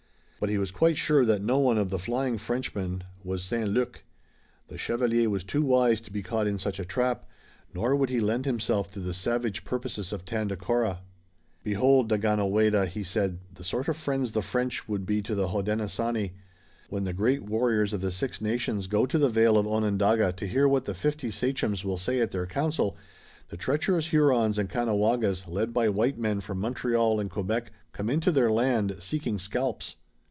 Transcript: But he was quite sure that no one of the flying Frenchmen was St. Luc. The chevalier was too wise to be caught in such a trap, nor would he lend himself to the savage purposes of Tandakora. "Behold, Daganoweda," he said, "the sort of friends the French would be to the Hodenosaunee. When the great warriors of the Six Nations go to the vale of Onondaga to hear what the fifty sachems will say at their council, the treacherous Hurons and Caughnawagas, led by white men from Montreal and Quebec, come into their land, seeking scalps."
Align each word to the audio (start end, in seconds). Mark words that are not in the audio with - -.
But 0.43 0.49
he 0.49 0.57
was 0.57 0.71
quite 0.71 0.97
sure 0.97 1.23
that 1.23 1.43
no 1.43 1.59
one 1.59 1.77
of 1.77 1.91
the 1.91 1.99
flying 1.99 2.39
Frenchmen 2.39 3.03
was 3.23 3.43
St. 3.43 3.69
Luc. 3.69 4.03
The 4.69 4.75
chevalier 4.79 5.29
was 5.29 5.43
too 5.43 5.61
wise 5.61 6.01
to 6.01 6.11
be 6.11 6.23
caught 6.23 6.47
in 6.47 6.57
such 6.57 6.79
a 6.79 6.83
trap, 6.83 7.29
nor 7.75 7.95
would 7.95 8.09
he 8.09 8.19
lend 8.19 8.45
himself 8.45 8.91
to 8.93 8.99
the 8.99 9.13
savage 9.13 9.63
purposes 9.63 10.11
of 10.11 10.25
Tandakora. 10.25 11.01
"Behold, 11.63 12.09
Daganoweda," 12.09 12.87
he 12.87 13.03
said, 13.03 13.37
"the 13.53 13.63
sort 13.63 13.87
of 13.87 13.95
friends 13.95 14.31
the 14.31 14.41
French 14.41 14.87
would 14.89 15.05
be 15.05 15.21
to 15.21 15.35
the 15.35 15.49
Hodenosaunee. 15.49 16.31
When 16.89 17.03
the 17.03 17.13
great 17.13 17.43
warriors 17.43 17.93
of 17.93 18.01
the 18.01 18.09
Six 18.09 18.41
Nations 18.41 18.87
go 18.87 19.05
to 19.05 19.19
the 19.19 19.29
vale 19.29 19.59
of 19.59 19.67
Onondaga 19.67 20.33
to 20.33 20.47
hear 20.47 20.67
what 20.67 20.85
the 20.85 20.95
fifty 20.95 21.29
sachems 21.29 21.85
will 21.85 21.97
say 21.97 22.19
at 22.19 22.31
their 22.31 22.47
council, 22.47 22.97
the 23.49 23.57
treacherous 23.57 24.07
Hurons 24.07 24.57
and 24.57 24.67
Caughnawagas, 24.71 25.47
led 25.51 25.71
by 25.71 25.87
white 25.87 26.17
men 26.17 26.39
from 26.41 26.57
Montreal 26.59 27.19
and 27.19 27.29
Quebec, 27.29 27.71
come 27.91 28.09
into 28.09 28.31
their 28.31 28.49
land, 28.49 28.95
seeking 29.01 29.37
scalps." 29.37 29.97